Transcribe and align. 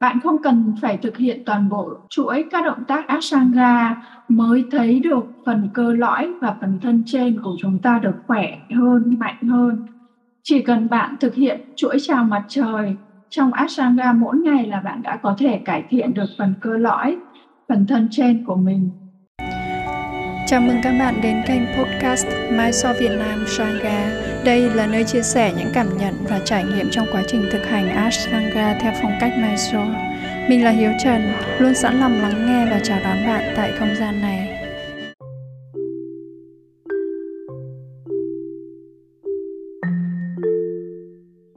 Bạn 0.00 0.20
không 0.20 0.42
cần 0.42 0.74
phải 0.82 0.96
thực 0.96 1.16
hiện 1.16 1.42
toàn 1.46 1.68
bộ 1.68 1.88
chuỗi 2.10 2.44
các 2.50 2.64
động 2.64 2.84
tác 2.88 3.06
Ashtanga 3.06 4.02
mới 4.28 4.64
thấy 4.70 5.00
được 5.00 5.24
phần 5.46 5.68
cơ 5.74 5.92
lõi 5.92 6.32
và 6.40 6.56
phần 6.60 6.78
thân 6.82 7.02
trên 7.06 7.42
của 7.42 7.56
chúng 7.58 7.78
ta 7.78 7.98
được 7.98 8.14
khỏe 8.26 8.58
hơn, 8.74 9.16
mạnh 9.18 9.42
hơn. 9.42 9.86
Chỉ 10.42 10.62
cần 10.62 10.88
bạn 10.88 11.16
thực 11.20 11.34
hiện 11.34 11.60
chuỗi 11.76 11.96
chào 12.02 12.24
mặt 12.24 12.44
trời 12.48 12.96
trong 13.30 13.52
Ashtanga 13.52 14.12
mỗi 14.12 14.36
ngày 14.36 14.66
là 14.66 14.80
bạn 14.80 15.02
đã 15.02 15.16
có 15.16 15.34
thể 15.38 15.60
cải 15.64 15.84
thiện 15.88 16.14
được 16.14 16.28
phần 16.38 16.54
cơ 16.60 16.76
lõi, 16.76 17.16
phần 17.68 17.86
thân 17.86 18.08
trên 18.10 18.44
của 18.44 18.56
mình. 18.56 18.90
Chào 20.46 20.60
mừng 20.60 20.76
các 20.82 20.96
bạn 20.98 21.14
đến 21.22 21.42
kênh 21.46 21.62
podcast 21.66 22.26
Mai 22.52 22.72
So 22.72 22.92
Việt 23.00 23.16
Nam 23.18 23.44
Sangha. 23.46 24.35
Đây 24.46 24.70
là 24.70 24.86
nơi 24.86 25.04
chia 25.04 25.22
sẻ 25.22 25.54
những 25.58 25.68
cảm 25.74 25.86
nhận 25.98 26.14
và 26.28 26.40
trải 26.44 26.64
nghiệm 26.64 26.90
trong 26.90 27.06
quá 27.12 27.22
trình 27.26 27.42
thực 27.52 27.64
hành 27.64 27.88
Ashtanga 27.88 28.78
theo 28.80 28.92
phong 29.02 29.12
cách 29.20 29.32
Mysore. 29.38 30.16
Mình 30.48 30.64
là 30.64 30.70
Hiếu 30.70 30.90
Trần, 31.04 31.22
luôn 31.58 31.74
sẵn 31.74 32.00
lòng 32.00 32.12
lắng 32.12 32.46
nghe 32.46 32.66
và 32.70 32.80
chào 32.82 32.98
đón 33.04 33.16
bạn 33.26 33.54
tại 33.56 33.72
không 33.78 33.88
gian 33.98 34.20
này. 34.20 34.62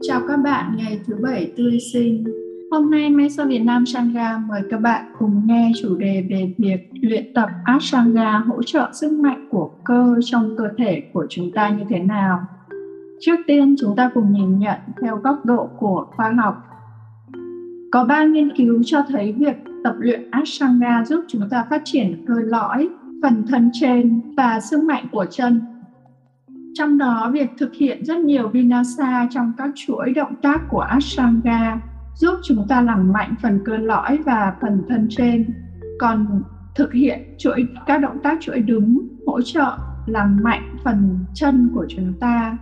Chào 0.01 0.21
các 0.27 0.37
bạn 0.37 0.75
ngày 0.77 0.99
thứ 1.07 1.15
bảy 1.23 1.51
tươi 1.57 1.77
sinh. 1.93 2.23
Hôm 2.71 2.91
nay 2.91 3.09
Mesa 3.09 3.45
Việt 3.45 3.59
Nam 3.59 3.85
Sangha 3.85 4.37
mời 4.37 4.61
các 4.69 4.81
bạn 4.81 5.05
cùng 5.19 5.41
nghe 5.45 5.71
chủ 5.81 5.95
đề 5.95 6.23
về 6.29 6.53
việc 6.57 6.89
luyện 7.01 7.33
tập 7.33 7.49
Ashtanga 7.63 8.37
hỗ 8.37 8.63
trợ 8.63 8.89
sức 8.93 9.11
mạnh 9.11 9.47
của 9.51 9.71
cơ 9.83 10.15
trong 10.25 10.55
cơ 10.57 10.63
thể 10.77 11.01
của 11.13 11.25
chúng 11.29 11.51
ta 11.51 11.69
như 11.69 11.83
thế 11.89 11.99
nào. 11.99 12.39
Trước 13.19 13.35
tiên 13.47 13.75
chúng 13.79 13.95
ta 13.95 14.09
cùng 14.13 14.31
nhìn 14.31 14.59
nhận 14.59 14.79
theo 15.01 15.17
góc 15.17 15.45
độ 15.45 15.69
của 15.77 16.05
khoa 16.15 16.31
học. 16.31 16.55
Có 17.91 18.03
ba 18.03 18.23
nghiên 18.23 18.55
cứu 18.57 18.81
cho 18.85 19.01
thấy 19.07 19.31
việc 19.31 19.55
tập 19.83 19.95
luyện 19.99 20.31
Ashtanga 20.31 21.03
giúp 21.05 21.25
chúng 21.27 21.49
ta 21.49 21.65
phát 21.69 21.81
triển 21.85 22.25
cơ 22.27 22.33
lõi, 22.33 22.89
phần 23.21 23.45
thân 23.47 23.69
trên 23.73 24.21
và 24.37 24.59
sức 24.59 24.83
mạnh 24.83 25.05
của 25.11 25.25
chân. 25.29 25.61
Trong 26.73 26.97
đó, 26.97 27.29
việc 27.33 27.49
thực 27.57 27.73
hiện 27.73 28.05
rất 28.05 28.19
nhiều 28.19 28.47
Vinasa 28.47 29.27
trong 29.31 29.53
các 29.57 29.69
chuỗi 29.75 30.13
động 30.13 30.35
tác 30.41 30.61
của 30.69 30.79
Ashtanga 30.79 31.81
giúp 32.15 32.39
chúng 32.43 32.65
ta 32.69 32.81
làm 32.81 33.13
mạnh 33.13 33.35
phần 33.41 33.59
cơ 33.65 33.77
lõi 33.77 34.17
và 34.25 34.53
phần 34.61 34.83
thân 34.89 35.07
trên. 35.09 35.45
Còn 35.99 36.41
thực 36.75 36.93
hiện 36.93 37.19
chuỗi 37.37 37.67
các 37.85 37.97
động 37.97 38.17
tác 38.23 38.37
chuỗi 38.41 38.59
đứng 38.59 39.07
hỗ 39.27 39.41
trợ 39.41 39.77
làm 40.05 40.39
mạnh 40.43 40.75
phần 40.83 41.19
chân 41.33 41.71
của 41.75 41.85
chúng 41.89 42.13
ta. 42.19 42.57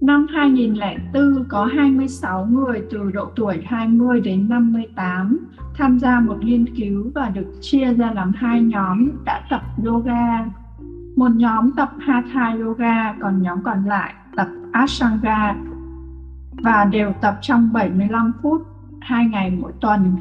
Năm 0.00 0.26
2004 0.34 1.44
có 1.48 1.64
26 1.64 2.46
người 2.46 2.82
từ 2.90 3.10
độ 3.10 3.30
tuổi 3.36 3.62
20 3.66 4.20
đến 4.20 4.48
58 4.48 5.38
tham 5.74 5.98
gia 5.98 6.20
một 6.20 6.36
nghiên 6.40 6.74
cứu 6.76 7.10
và 7.14 7.28
được 7.28 7.52
chia 7.60 7.94
ra 7.94 8.12
làm 8.12 8.32
hai 8.36 8.62
nhóm 8.62 9.08
đã 9.24 9.42
tập 9.50 9.62
yoga. 9.84 10.44
Một 11.16 11.30
nhóm 11.36 11.70
tập 11.72 11.90
Hatha 11.98 12.56
yoga, 12.60 13.12
còn 13.20 13.42
nhóm 13.42 13.62
còn 13.62 13.84
lại 13.84 14.14
tập 14.36 14.48
Ashtanga 14.72 15.56
và 16.52 16.84
đều 16.84 17.12
tập 17.20 17.38
trong 17.42 17.72
75 17.72 18.32
phút, 18.42 18.62
hai 19.00 19.24
ngày 19.24 19.50
mỗi 19.50 19.72
tuần 19.80 20.16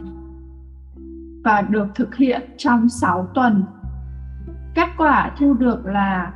và 1.44 1.62
được 1.62 1.88
thực 1.96 2.16
hiện 2.16 2.42
trong 2.58 2.90
6 2.90 3.28
tuần. 3.34 3.64
Kết 4.76 4.88
quả 4.98 5.32
thu 5.38 5.54
được 5.54 5.86
là 5.86 6.32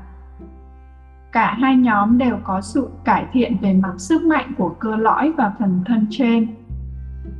cả 1.31 1.55
hai 1.59 1.75
nhóm 1.75 2.17
đều 2.17 2.37
có 2.43 2.61
sự 2.61 2.89
cải 3.05 3.25
thiện 3.31 3.57
về 3.61 3.73
mặt 3.73 3.93
sức 3.97 4.23
mạnh 4.23 4.53
của 4.57 4.69
cơ 4.69 4.95
lõi 4.95 5.31
và 5.37 5.53
phần 5.59 5.81
thân 5.85 6.07
trên. 6.09 6.47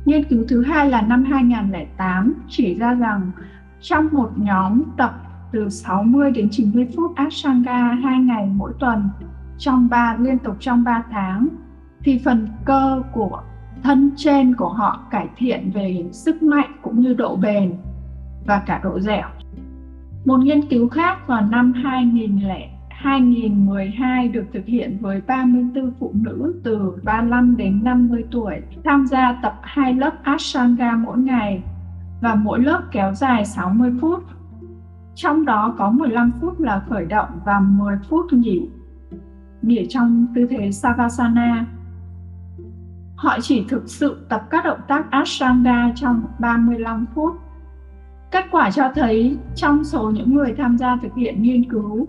Nghiên 0.04 0.24
cứu 0.24 0.44
thứ 0.48 0.64
hai 0.64 0.90
là 0.90 1.02
năm 1.02 1.24
2008 1.24 2.34
chỉ 2.48 2.74
ra 2.74 2.94
rằng 2.94 3.30
trong 3.80 4.08
một 4.12 4.30
nhóm 4.36 4.82
tập 4.96 5.14
từ 5.52 5.68
60 5.68 6.30
đến 6.30 6.48
90 6.50 6.88
phút 6.96 7.16
Ashtanga 7.16 7.98
hai 8.02 8.18
ngày 8.18 8.50
mỗi 8.54 8.72
tuần 8.80 9.08
trong 9.58 9.88
3 9.88 10.16
liên 10.18 10.38
tục 10.38 10.56
trong 10.60 10.84
3 10.84 11.04
tháng, 11.10 11.48
thì 12.02 12.20
phần 12.24 12.48
cơ 12.64 13.02
của 13.12 13.42
thân 13.82 14.10
trên 14.16 14.54
của 14.54 14.68
họ 14.68 15.00
cải 15.10 15.28
thiện 15.36 15.70
về 15.74 16.04
sức 16.12 16.42
mạnh 16.42 16.70
cũng 16.82 17.00
như 17.00 17.14
độ 17.14 17.36
bền 17.36 17.74
và 18.46 18.62
cả 18.66 18.80
độ 18.84 19.00
dẻo. 19.00 19.28
Một 20.24 20.36
nghiên 20.36 20.68
cứu 20.68 20.88
khác 20.88 21.26
vào 21.26 21.40
năm 21.40 21.72
2000 21.72 22.38
2012 23.00 24.28
được 24.28 24.44
thực 24.52 24.66
hiện 24.66 24.98
với 25.00 25.20
34 25.26 25.92
phụ 25.98 26.10
nữ 26.14 26.60
từ 26.64 26.92
35 27.02 27.56
đến 27.56 27.84
50 27.84 28.24
tuổi 28.30 28.62
tham 28.84 29.06
gia 29.06 29.38
tập 29.42 29.60
hai 29.62 29.94
lớp 29.94 30.10
Ashtanga 30.22 30.96
mỗi 30.96 31.18
ngày 31.18 31.62
và 32.20 32.34
mỗi 32.34 32.60
lớp 32.60 32.82
kéo 32.92 33.14
dài 33.14 33.44
60 33.44 33.92
phút. 34.00 34.24
Trong 35.14 35.44
đó 35.44 35.74
có 35.78 35.90
15 35.90 36.32
phút 36.40 36.60
là 36.60 36.82
khởi 36.88 37.04
động 37.04 37.28
và 37.44 37.60
10 37.60 37.96
phút 38.08 38.32
nghỉ. 38.32 38.68
Nghỉ 39.62 39.86
trong 39.88 40.26
tư 40.34 40.46
thế 40.50 40.72
Savasana 40.72 41.66
Họ 43.16 43.38
chỉ 43.42 43.64
thực 43.68 43.82
sự 43.86 44.26
tập 44.28 44.42
các 44.50 44.64
động 44.64 44.80
tác 44.88 45.10
Ashtanga 45.10 45.92
trong 45.94 46.22
35 46.38 47.06
phút. 47.14 47.34
Kết 48.30 48.44
quả 48.50 48.70
cho 48.70 48.92
thấy 48.94 49.36
trong 49.54 49.84
số 49.84 50.10
những 50.10 50.34
người 50.34 50.54
tham 50.58 50.78
gia 50.78 50.96
thực 50.96 51.14
hiện 51.14 51.42
nghiên 51.42 51.70
cứu 51.70 52.08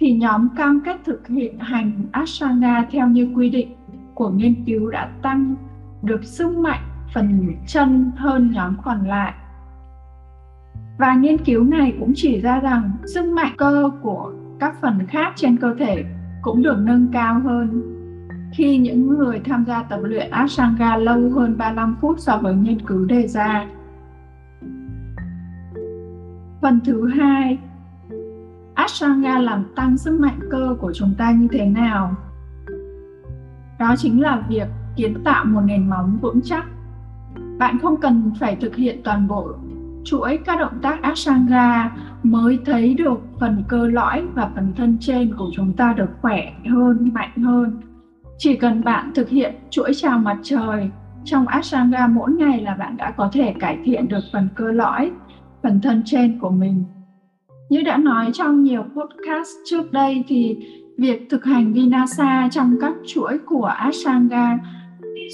thì 0.00 0.12
nhóm 0.12 0.48
cam 0.56 0.80
kết 0.84 0.96
thực 1.04 1.28
hiện 1.28 1.58
hành 1.58 1.92
Ashtanga 2.12 2.86
theo 2.90 3.08
như 3.08 3.32
quy 3.36 3.50
định 3.50 3.76
của 4.14 4.30
nghiên 4.30 4.64
cứu 4.64 4.90
đã 4.90 5.10
tăng 5.22 5.54
được 6.02 6.24
sức 6.24 6.58
mạnh 6.58 6.80
phần 7.14 7.54
chân 7.66 8.10
hơn 8.16 8.50
nhóm 8.54 8.76
còn 8.84 9.06
lại. 9.06 9.34
Và 10.98 11.14
nghiên 11.14 11.38
cứu 11.38 11.64
này 11.64 11.96
cũng 12.00 12.12
chỉ 12.14 12.40
ra 12.40 12.60
rằng 12.60 12.90
sức 13.14 13.32
mạnh 13.32 13.52
cơ 13.56 13.90
của 14.02 14.32
các 14.60 14.74
phần 14.80 15.06
khác 15.06 15.32
trên 15.36 15.56
cơ 15.56 15.74
thể 15.78 16.04
cũng 16.42 16.62
được 16.62 16.76
nâng 16.78 17.08
cao 17.12 17.40
hơn 17.40 17.82
khi 18.52 18.78
những 18.78 19.08
người 19.08 19.40
tham 19.44 19.64
gia 19.64 19.82
tập 19.82 20.00
luyện 20.02 20.30
Ashtanga 20.30 20.96
lâu 20.96 21.30
hơn 21.30 21.58
35 21.58 21.96
phút 22.00 22.18
so 22.18 22.36
với 22.36 22.54
nghiên 22.54 22.80
cứu 22.80 23.04
đề 23.04 23.28
ra. 23.28 23.66
Phần 26.62 26.80
thứ 26.84 27.08
hai, 27.08 27.58
Ashtanga 28.80 29.38
làm 29.38 29.64
tăng 29.76 29.96
sức 29.96 30.20
mạnh 30.20 30.38
cơ 30.50 30.76
của 30.80 30.92
chúng 30.94 31.14
ta 31.18 31.30
như 31.30 31.48
thế 31.52 31.66
nào? 31.66 32.14
Đó 33.78 33.94
chính 33.98 34.20
là 34.20 34.42
việc 34.48 34.68
kiến 34.96 35.24
tạo 35.24 35.44
một 35.44 35.60
nền 35.60 35.90
móng 35.90 36.18
vững 36.20 36.40
chắc. 36.44 36.64
Bạn 37.58 37.78
không 37.82 38.00
cần 38.00 38.30
phải 38.40 38.56
thực 38.56 38.76
hiện 38.76 39.00
toàn 39.04 39.28
bộ 39.28 39.48
chuỗi 40.04 40.38
các 40.44 40.58
động 40.60 40.78
tác 40.82 41.02
Ashtanga 41.02 41.96
mới 42.22 42.58
thấy 42.64 42.94
được 42.94 43.20
phần 43.40 43.64
cơ 43.68 43.86
lõi 43.86 44.26
và 44.34 44.50
phần 44.54 44.72
thân 44.76 44.96
trên 45.00 45.36
của 45.36 45.50
chúng 45.52 45.72
ta 45.72 45.92
được 45.92 46.10
khỏe 46.20 46.52
hơn, 46.70 47.10
mạnh 47.12 47.36
hơn 47.36 47.80
chỉ 48.38 48.56
cần 48.56 48.84
bạn 48.84 49.12
thực 49.14 49.28
hiện 49.28 49.54
chuỗi 49.70 49.92
chào 49.96 50.18
mặt 50.18 50.38
trời 50.42 50.90
trong 51.24 51.46
Ashtanga 51.46 52.06
mỗi 52.06 52.30
ngày 52.32 52.60
là 52.60 52.74
bạn 52.74 52.96
đã 52.96 53.10
có 53.10 53.30
thể 53.32 53.54
cải 53.60 53.78
thiện 53.84 54.08
được 54.08 54.22
phần 54.32 54.48
cơ 54.54 54.72
lõi, 54.72 55.10
phần 55.62 55.80
thân 55.80 56.02
trên 56.04 56.38
của 56.38 56.50
mình. 56.50 56.84
Như 57.70 57.82
đã 57.82 57.96
nói 57.96 58.30
trong 58.32 58.62
nhiều 58.62 58.82
podcast 58.82 59.48
trước 59.64 59.92
đây 59.92 60.24
thì 60.28 60.56
việc 60.98 61.26
thực 61.30 61.44
hành 61.44 61.72
Vinasa 61.72 62.48
trong 62.52 62.76
các 62.80 62.92
chuỗi 63.06 63.38
của 63.38 63.64
Ashtanga 63.64 64.58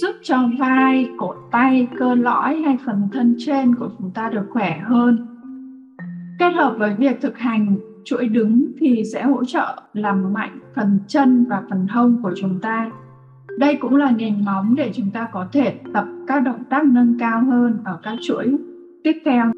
giúp 0.01 0.17
cho 0.23 0.39
vai, 0.59 1.09
cổ 1.19 1.35
tay, 1.51 1.89
cơ 1.99 2.15
lõi 2.15 2.57
hay 2.57 2.79
phần 2.87 3.09
thân 3.13 3.37
trên 3.39 3.75
của 3.75 3.89
chúng 3.99 4.11
ta 4.11 4.29
được 4.29 4.47
khỏe 4.51 4.81
hơn. 4.85 5.27
Kết 6.39 6.51
hợp 6.51 6.75
với 6.79 6.95
việc 6.99 7.21
thực 7.21 7.39
hành 7.39 7.77
chuỗi 8.05 8.29
đứng 8.29 8.73
thì 8.79 9.03
sẽ 9.13 9.23
hỗ 9.23 9.45
trợ 9.45 9.83
làm 9.93 10.33
mạnh 10.33 10.59
phần 10.75 10.99
chân 11.07 11.47
và 11.49 11.63
phần 11.71 11.87
hông 11.87 12.23
của 12.23 12.33
chúng 12.37 12.61
ta. 12.61 12.91
Đây 13.59 13.77
cũng 13.77 13.97
là 13.97 14.11
nền 14.11 14.45
móng 14.45 14.75
để 14.75 14.91
chúng 14.95 15.11
ta 15.11 15.29
có 15.33 15.47
thể 15.53 15.75
tập 15.95 16.05
các 16.27 16.41
động 16.41 16.65
tác 16.71 16.85
nâng 16.85 17.19
cao 17.19 17.45
hơn 17.45 17.79
ở 17.85 17.99
các 18.03 18.17
chuỗi 18.23 18.57
tiếp 19.05 19.15
theo. 19.25 19.53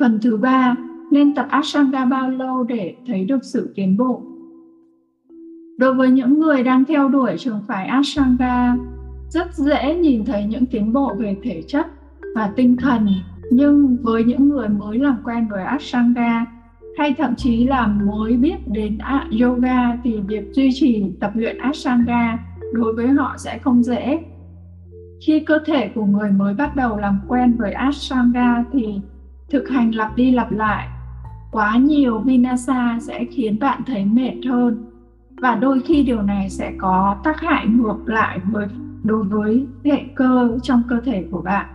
Phần 0.00 0.18
thứ 0.22 0.36
ba, 0.36 0.76
nên 1.10 1.34
tập 1.34 1.46
Ashtanga 1.50 2.04
bao 2.04 2.30
lâu 2.30 2.64
để 2.64 2.94
thấy 3.06 3.24
được 3.24 3.44
sự 3.44 3.72
tiến 3.74 3.96
bộ? 3.96 4.22
Đối 5.78 5.94
với 5.94 6.10
những 6.10 6.40
người 6.40 6.62
đang 6.62 6.84
theo 6.84 7.08
đuổi 7.08 7.34
trường 7.38 7.60
phái 7.68 7.86
Ashtanga, 7.86 8.76
rất 9.28 9.54
dễ 9.54 9.94
nhìn 9.94 10.24
thấy 10.24 10.44
những 10.44 10.66
tiến 10.66 10.92
bộ 10.92 11.14
về 11.18 11.36
thể 11.42 11.62
chất 11.68 11.86
và 12.34 12.52
tinh 12.56 12.76
thần 12.76 13.06
nhưng 13.50 13.96
với 14.02 14.24
những 14.24 14.48
người 14.48 14.68
mới 14.68 14.98
làm 14.98 15.16
quen 15.24 15.48
với 15.50 15.64
Ashtanga 15.64 16.46
hay 16.98 17.14
thậm 17.18 17.34
chí 17.36 17.66
là 17.66 17.86
mới 17.86 18.36
biết 18.36 18.68
đến 18.68 18.98
yoga 19.40 19.96
thì 20.04 20.20
việc 20.26 20.52
duy 20.52 20.70
trì 20.72 21.04
tập 21.20 21.30
luyện 21.34 21.58
Ashtanga 21.58 22.38
đối 22.72 22.92
với 22.94 23.08
họ 23.08 23.34
sẽ 23.38 23.58
không 23.58 23.82
dễ. 23.82 24.18
Khi 25.26 25.40
cơ 25.40 25.58
thể 25.66 25.88
của 25.94 26.04
người 26.04 26.30
mới 26.30 26.54
bắt 26.54 26.76
đầu 26.76 26.98
làm 26.98 27.20
quen 27.28 27.56
với 27.58 27.72
Ashtanga 27.72 28.64
thì 28.72 29.00
thực 29.50 29.68
hành 29.68 29.90
lặp 29.90 30.16
đi 30.16 30.30
lặp 30.30 30.52
lại 30.52 30.88
quá 31.50 31.76
nhiều 31.76 32.18
Vinasa 32.18 32.98
sẽ 33.00 33.24
khiến 33.24 33.58
bạn 33.58 33.82
thấy 33.86 34.04
mệt 34.04 34.34
hơn 34.48 34.84
và 35.40 35.54
đôi 35.54 35.80
khi 35.80 36.02
điều 36.02 36.22
này 36.22 36.50
sẽ 36.50 36.72
có 36.78 37.16
tác 37.24 37.40
hại 37.40 37.66
ngược 37.66 37.98
lại 38.06 38.40
với 38.44 38.66
đối 39.02 39.24
với 39.24 39.66
hệ 39.84 40.04
cơ 40.14 40.58
trong 40.62 40.82
cơ 40.88 41.00
thể 41.00 41.24
của 41.30 41.42
bạn 41.42 41.66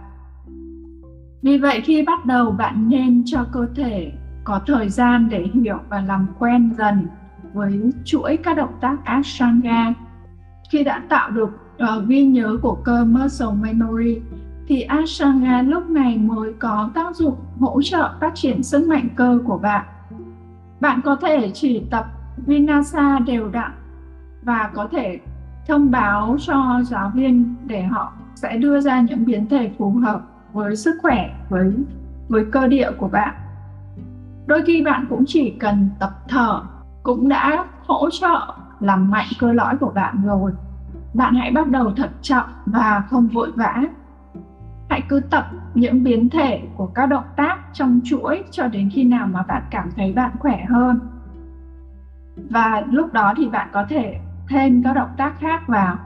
Vì 1.42 1.58
vậy 1.58 1.82
khi 1.82 2.04
bắt 2.04 2.26
đầu 2.26 2.52
bạn 2.52 2.90
nên 2.90 3.24
cho 3.26 3.46
cơ 3.52 3.68
thể 3.76 4.12
có 4.44 4.60
thời 4.68 4.90
gian 4.90 5.30
để 5.30 5.48
hiểu 5.54 5.78
và 5.90 6.02
làm 6.02 6.28
quen 6.40 6.74
dần 6.78 7.08
với 7.54 7.92
chuỗi 8.06 8.38
các 8.38 8.58
động 8.58 8.74
tác 8.82 9.06
Ashtanga. 9.06 9.94
Khi 10.72 10.84
đã 10.84 11.04
tạo 11.10 11.30
được 11.30 11.50
uh, 11.84 12.08
ghi 12.08 12.26
nhớ 12.26 12.58
của 12.62 12.76
cơ 12.76 13.06
muscle 13.06 13.48
memory 13.62 14.20
thì 14.68 14.82
Ashtanga 14.82 15.62
lúc 15.62 15.90
này 15.90 16.18
mới 16.18 16.54
có 16.54 16.90
tác 16.94 17.16
dụng 17.16 17.36
hỗ 17.60 17.82
trợ 17.82 18.14
phát 18.22 18.36
triển 18.36 18.64
sức 18.64 18.88
mạnh 18.88 19.08
cơ 19.16 19.40
của 19.46 19.58
bạn. 19.58 19.86
Bạn 20.80 21.02
có 21.04 21.16
thể 21.16 21.52
chỉ 21.54 21.84
tập 21.92 22.06
Vinyasa 22.46 23.20
đều 23.20 23.50
đặn 23.50 23.72
và 24.44 24.70
có 24.74 24.88
thể 24.92 25.20
thông 25.68 25.92
báo 25.92 26.38
cho 26.40 26.82
giáo 26.84 27.12
viên 27.16 27.56
để 27.66 27.84
họ 27.84 28.14
sẽ 28.36 28.58
đưa 28.58 28.80
ra 28.80 29.02
những 29.02 29.26
biến 29.26 29.50
thể 29.50 29.72
phù 29.78 29.92
hợp 29.92 30.22
với 30.54 30.76
sức 30.76 30.96
khỏe, 31.02 31.36
với 31.50 31.74
với 32.30 32.46
cơ 32.52 32.68
địa 32.68 32.92
của 32.98 33.08
bạn. 33.08 33.36
Đôi 34.46 34.62
khi 34.66 34.82
bạn 34.82 35.06
cũng 35.10 35.24
chỉ 35.28 35.50
cần 35.60 35.90
tập 36.00 36.12
thở, 36.28 36.62
cũng 37.04 37.30
đã 37.30 37.66
hỗ 37.86 38.10
trợ 38.10 38.54
làm 38.80 39.12
mạnh 39.12 39.28
cơ 39.40 39.54
lõi 39.54 39.78
của 39.78 39.92
bạn 39.96 40.22
rồi. 40.26 40.52
Bạn 41.14 41.36
hãy 41.36 41.52
bắt 41.52 41.68
đầu 41.68 41.94
thật 41.98 42.10
chậm 42.22 42.44
và 42.66 43.04
không 43.10 43.28
vội 43.28 43.52
vã 43.56 43.84
hãy 44.92 45.02
cứ 45.10 45.20
tập 45.20 45.46
những 45.74 46.04
biến 46.04 46.30
thể 46.30 46.62
của 46.76 46.86
các 46.86 47.06
động 47.06 47.24
tác 47.36 47.58
trong 47.74 48.00
chuỗi 48.04 48.44
cho 48.52 48.68
đến 48.68 48.90
khi 48.94 49.04
nào 49.04 49.28
mà 49.28 49.44
bạn 49.44 49.64
cảm 49.70 49.90
thấy 49.96 50.14
bạn 50.14 50.32
khỏe 50.40 50.66
hơn. 50.70 51.00
Và 52.50 52.84
lúc 52.90 53.14
đó 53.14 53.34
thì 53.38 53.50
bạn 53.50 53.70
có 53.74 53.86
thể 53.90 54.20
thêm 54.50 54.84
các 54.84 54.94
động 54.94 55.10
tác 55.18 55.40
khác 55.40 55.68
vào. 55.68 55.98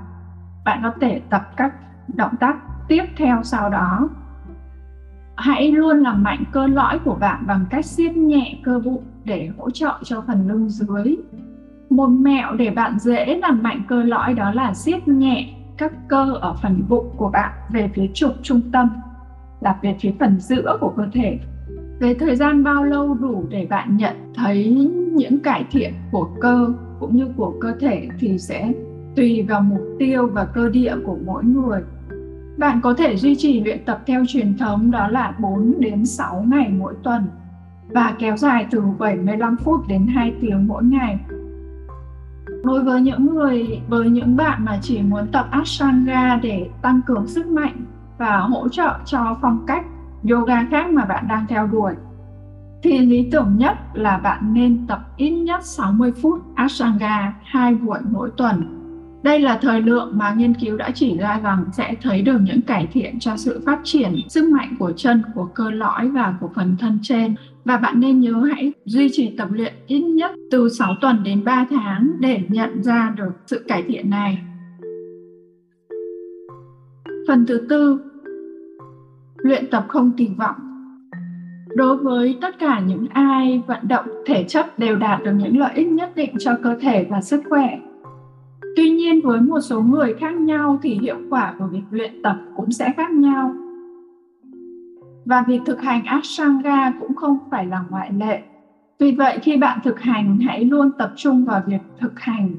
Bạn 0.66 0.80
có 0.84 0.92
thể 1.02 1.22
tập 1.30 1.50
các 1.58 1.74
động 2.16 2.36
tác 2.40 2.56
tiếp 2.88 3.04
theo 3.18 3.44
sau 3.44 3.70
đó. 3.70 4.10
Hãy 5.36 5.72
luôn 5.72 6.00
làm 6.00 6.24
mạnh 6.24 6.44
cơ 6.52 6.68
lõi 6.68 7.00
của 7.00 7.16
bạn 7.16 7.44
bằng 7.48 7.66
cách 7.70 7.86
siết 7.86 8.18
nhẹ 8.18 8.60
cơ 8.64 8.80
bụng 8.80 9.04
để 9.24 9.50
hỗ 9.58 9.70
trợ 9.70 10.00
cho 10.04 10.24
phần 10.28 10.48
lưng 10.48 10.70
dưới. 10.70 11.16
Một 11.90 12.08
mẹo 12.08 12.54
để 12.54 12.70
bạn 12.70 13.00
dễ 13.00 13.38
làm 13.38 13.64
mạnh 13.64 13.82
cơ 13.88 14.04
lõi 14.04 14.34
đó 14.34 14.52
là 14.52 14.74
siết 14.74 15.08
nhẹ 15.08 15.54
các 15.77 15.94
cơ 16.07 16.33
ở 16.42 16.56
phần 16.62 16.83
bụng 16.89 17.10
của 17.18 17.30
bạn 17.30 17.51
về 17.69 17.89
phía 17.95 18.07
trục 18.13 18.31
trung 18.42 18.62
tâm 18.72 18.89
là 19.62 19.80
về 19.81 19.95
phía 20.00 20.12
phần 20.19 20.39
giữa 20.39 20.77
của 20.81 20.94
cơ 20.98 21.04
thể 21.13 21.39
về 22.00 22.13
thời 22.13 22.36
gian 22.36 22.63
bao 22.63 22.83
lâu 22.83 23.13
đủ 23.13 23.45
để 23.50 23.68
bạn 23.69 23.98
nhận 23.98 24.33
thấy 24.36 24.89
những 25.13 25.39
cải 25.39 25.66
thiện 25.72 25.94
của 26.12 26.30
cơ 26.42 26.68
cũng 27.00 27.16
như 27.16 27.27
của 27.38 27.54
cơ 27.62 27.74
thể 27.80 28.07
thì 28.19 28.38
sẽ 28.38 28.72
tùy 29.16 29.45
vào 29.50 29.62
mục 29.62 29.81
tiêu 30.00 30.27
và 30.27 30.45
cơ 30.45 30.69
địa 30.69 30.95
của 31.06 31.18
mỗi 31.25 31.44
người 31.44 31.81
bạn 32.57 32.80
có 32.81 32.94
thể 32.94 33.18
duy 33.18 33.36
trì 33.36 33.60
luyện 33.60 33.86
tập 33.86 34.01
theo 34.06 34.24
truyền 34.27 34.57
thống, 34.57 34.92
đó 34.92 35.07
là 35.07 35.36
4 35.39 35.74
đến 35.80 36.06
6 36.06 36.45
ngày 36.48 36.69
mỗi 36.69 36.94
tuần 37.04 37.27
và 37.88 38.16
kéo 38.19 38.38
dài 38.38 38.66
từ 38.72 38.81
75 39.00 39.57
phút 39.57 39.88
đến 39.88 40.07
2 40.07 40.33
tiếng 40.42 40.68
mỗi 40.68 40.83
ngày. 40.83 41.19
Đối 42.66 42.84
với 42.84 43.02
những 43.02 43.36
người 43.36 43.82
với 43.88 44.10
những 44.10 44.36
bạn 44.36 44.66
mà 44.66 44.80
chỉ 44.82 45.02
muốn 45.02 45.28
tập 45.32 45.48
Ashtanga 45.52 46.40
để 46.44 46.70
tăng 46.82 47.02
cường 47.06 47.28
sức 47.28 47.48
mạnh 47.48 47.86
và 48.18 48.38
hỗ 48.38 48.70
trợ 48.70 48.94
cho 49.06 49.38
phong 49.42 49.66
cách 49.68 49.86
yoga 50.30 50.66
khác 50.72 50.90
mà 50.90 51.06
bạn 51.06 51.28
đang 51.28 51.46
theo 51.50 51.68
đuổi 51.68 51.94
thì 52.84 53.00
lý 53.00 53.30
tưởng 53.32 53.58
nhất 53.58 53.78
là 53.94 54.18
bạn 54.18 54.54
nên 54.54 54.88
tập 54.88 55.00
ít 55.18 55.30
nhất 55.30 55.66
60 55.66 56.12
phút 56.22 56.42
Ashtanga 56.56 57.34
hai 57.44 57.76
buổi 57.76 58.00
mỗi 58.12 58.32
tuần 58.38 58.76
đây 59.26 59.40
là 59.40 59.58
thời 59.62 59.82
lượng 59.82 60.12
mà 60.18 60.34
nghiên 60.34 60.54
cứu 60.54 60.78
đã 60.78 60.92
chỉ 60.96 61.18
ra 61.18 61.40
rằng 61.44 61.66
sẽ 61.74 61.96
thấy 62.02 62.22
được 62.22 62.38
những 62.42 62.62
cải 62.62 62.88
thiện 62.88 63.20
cho 63.20 63.38
sự 63.38 63.62
phát 63.66 63.80
triển 63.84 64.16
sức 64.30 64.50
mạnh 64.50 64.76
của 64.80 64.92
chân, 64.96 65.24
của 65.36 65.46
cơ 65.46 65.72
lõi 65.72 66.10
và 66.10 66.36
của 66.42 66.50
phần 66.56 66.76
thân 66.80 67.00
trên. 67.02 67.36
Và 67.66 67.78
bạn 67.78 68.00
nên 68.00 68.20
nhớ 68.20 68.50
hãy 68.54 68.74
duy 68.86 69.10
trì 69.12 69.36
tập 69.38 69.50
luyện 69.52 69.74
ít 69.88 70.02
nhất 70.02 70.32
từ 70.52 70.70
6 70.70 70.96
tuần 71.02 71.24
đến 71.24 71.44
3 71.44 71.68
tháng 71.70 72.12
để 72.20 72.42
nhận 72.50 72.84
ra 72.84 73.14
được 73.18 73.32
sự 73.48 73.66
cải 73.68 73.84
thiện 73.84 74.10
này. 74.10 74.38
Phần 77.28 77.46
thứ 77.48 77.68
tư, 77.70 78.00
luyện 79.38 79.68
tập 79.72 79.86
không 79.88 80.12
kỳ 80.18 80.30
vọng. 80.38 80.56
Đối 81.76 81.98
với 81.98 82.38
tất 82.42 82.60
cả 82.60 82.80
những 82.80 83.08
ai 83.08 83.64
vận 83.68 83.88
động 83.88 84.06
thể 84.26 84.44
chất 84.44 84.80
đều 84.80 84.96
đạt 84.96 85.24
được 85.24 85.32
những 85.32 85.58
lợi 85.58 85.72
ích 85.76 85.88
nhất 85.88 86.12
định 86.16 86.34
cho 86.40 86.52
cơ 86.64 86.78
thể 86.82 87.08
và 87.10 87.22
sức 87.22 87.42
khỏe 87.50 87.80
Tuy 88.76 88.90
nhiên 88.90 89.22
với 89.22 89.42
một 89.42 89.60
số 89.60 89.82
người 89.82 90.14
khác 90.14 90.36
nhau 90.36 90.80
thì 90.84 91.00
hiệu 91.02 91.18
quả 91.30 91.54
của 91.60 91.66
việc 91.72 91.84
luyện 91.92 92.22
tập 92.22 92.36
cũng 92.56 92.72
sẽ 92.72 92.94
khác 92.98 93.12
nhau. 93.12 93.54
Và 95.25 95.44
việc 95.48 95.62
thực 95.66 95.81
hành 95.81 96.04
Ashtanga 96.04 96.94
cũng 97.00 97.16
không 97.16 97.38
phải 97.51 97.66
là 97.66 97.83
ngoại 97.89 98.12
lệ. 98.13 98.42
Vì 99.00 99.12
vậy 99.12 99.39
khi 99.42 99.57
bạn 99.57 99.80
thực 99.83 100.00
hành 100.00 100.39
hãy 100.39 100.66
luôn 100.66 100.92
tập 100.98 101.12
trung 101.16 101.45
vào 101.45 101.62
việc 101.66 101.81
thực 102.00 102.19
hành, 102.19 102.56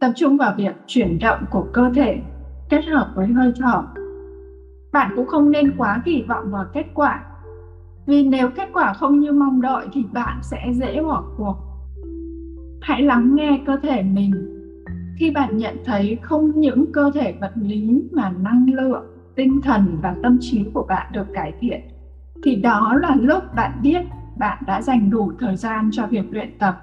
tập 0.00 0.12
trung 0.16 0.36
vào 0.36 0.54
việc 0.56 0.74
chuyển 0.86 1.18
động 1.18 1.44
của 1.50 1.66
cơ 1.72 1.90
thể 1.94 2.18
kết 2.70 2.84
hợp 2.84 3.12
với 3.14 3.26
hơi 3.26 3.52
thở. 3.56 3.82
Bạn 4.92 5.12
cũng 5.16 5.26
không 5.26 5.50
nên 5.50 5.76
quá 5.76 6.02
kỳ 6.04 6.22
vọng 6.28 6.50
vào 6.50 6.64
kết 6.74 6.84
quả. 6.94 7.24
Vì 8.06 8.22
nếu 8.22 8.48
kết 8.48 8.68
quả 8.72 8.92
không 8.92 9.20
như 9.20 9.32
mong 9.32 9.60
đợi 9.60 9.86
thì 9.92 10.04
bạn 10.12 10.38
sẽ 10.42 10.72
dễ 10.72 11.02
bỏ 11.02 11.24
cuộc. 11.36 11.56
Hãy 12.80 13.02
lắng 13.02 13.34
nghe 13.34 13.60
cơ 13.66 13.76
thể 13.82 14.02
mình 14.02 14.32
khi 15.18 15.30
bạn 15.30 15.56
nhận 15.56 15.76
thấy 15.84 16.18
không 16.22 16.60
những 16.60 16.92
cơ 16.92 17.10
thể 17.14 17.34
vật 17.40 17.52
lý 17.54 18.02
mà 18.12 18.30
năng 18.30 18.66
lượng 18.74 19.04
tinh 19.36 19.60
thần 19.62 19.98
và 20.02 20.16
tâm 20.22 20.38
trí 20.40 20.64
của 20.74 20.82
bạn 20.88 21.12
được 21.12 21.26
cải 21.34 21.52
thiện 21.60 21.80
thì 22.44 22.56
đó 22.56 22.94
là 23.00 23.16
lúc 23.20 23.42
bạn 23.54 23.72
biết 23.82 24.02
bạn 24.38 24.62
đã 24.66 24.82
dành 24.82 25.10
đủ 25.10 25.32
thời 25.38 25.56
gian 25.56 25.90
cho 25.92 26.06
việc 26.06 26.24
luyện 26.30 26.58
tập. 26.58 26.82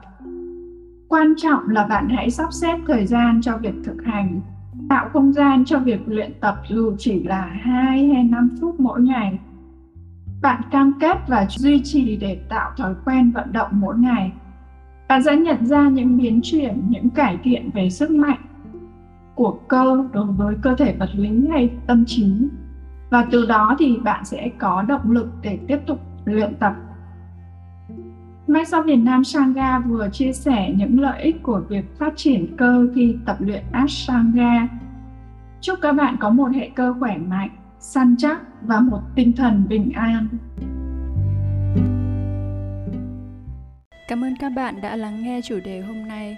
Quan 1.08 1.34
trọng 1.38 1.70
là 1.70 1.86
bạn 1.88 2.10
hãy 2.10 2.30
sắp 2.30 2.54
xếp 2.54 2.78
thời 2.88 3.06
gian 3.06 3.42
cho 3.42 3.58
việc 3.58 3.74
thực 3.84 4.04
hành. 4.06 4.42
Tạo 4.90 5.10
không 5.14 5.34
gian 5.34 5.66
cho 5.66 5.80
việc 5.80 6.00
luyện 6.08 6.34
tập 6.40 6.56
dù 6.70 6.96
chỉ 6.98 7.24
là 7.24 7.42
2 7.62 8.08
hay 8.08 8.24
5 8.24 8.50
phút 8.62 8.80
mỗi 8.80 9.02
ngày. 9.02 9.40
Bạn 10.42 10.62
cam 10.72 10.94
kết 11.00 11.18
và 11.28 11.46
duy 11.50 11.82
trì 11.84 12.18
để 12.18 12.40
tạo 12.50 12.72
thói 12.78 12.94
quen 13.06 13.32
vận 13.32 13.52
động 13.52 13.70
mỗi 13.72 13.98
ngày. 13.98 14.32
Bạn 15.08 15.24
sẽ 15.24 15.36
nhận 15.36 15.66
ra 15.66 15.90
những 15.90 16.18
biến 16.18 16.40
chuyển, 16.44 16.82
những 16.90 17.10
cải 17.10 17.38
thiện 17.44 17.70
về 17.74 17.90
sức 17.90 18.12
mạnh 18.12 18.40
của 19.36 19.60
cơ 19.68 20.04
đối 20.14 20.26
với 20.26 20.56
cơ 20.62 20.76
thể 20.76 20.96
vật 21.00 21.10
lý 21.16 21.48
hay 21.52 21.70
tâm 21.88 22.04
trí. 22.08 22.26
Và 23.10 23.26
từ 23.32 23.46
đó 23.46 23.76
thì 23.80 23.98
bạn 24.04 24.26
sẽ 24.26 24.50
có 24.58 24.82
động 24.82 25.12
lực 25.12 25.28
để 25.42 25.60
tiếp 25.68 25.78
tục 25.88 26.00
luyện 26.26 26.56
tập. 26.56 26.74
Mai 28.48 28.66
sau 28.66 28.82
Việt 28.82 28.96
Nam 28.96 29.24
Sangha 29.24 29.80
vừa 29.80 30.10
chia 30.12 30.34
sẻ 30.34 30.74
những 30.76 31.00
lợi 31.00 31.22
ích 31.22 31.44
của 31.44 31.62
việc 31.70 31.98
phát 32.00 32.14
triển 32.16 32.58
cơ 32.58 32.88
khi 32.96 33.18
tập 33.26 33.38
luyện 33.40 33.64
Ashtanga. 33.72 34.68
Chúc 35.62 35.80
các 35.82 35.92
bạn 35.92 36.16
có 36.20 36.30
một 36.30 36.52
hệ 36.56 36.70
cơ 36.76 36.94
khỏe 37.00 37.18
mạnh, 37.18 37.50
săn 37.80 38.16
chắc 38.18 38.42
và 38.62 38.80
một 38.80 39.02
tinh 39.16 39.34
thần 39.34 39.64
bình 39.70 39.92
an. 39.96 40.28
Cảm 44.08 44.24
ơn 44.24 44.34
các 44.40 44.52
bạn 44.56 44.82
đã 44.82 44.96
lắng 44.96 45.24
nghe 45.24 45.42
chủ 45.42 45.60
đề 45.66 45.82
hôm 45.82 46.08
nay. 46.08 46.38